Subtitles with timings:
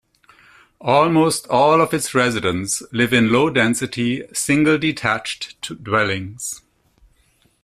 [0.83, 6.63] Almost all of its residents live in low-density, single detached dwellings.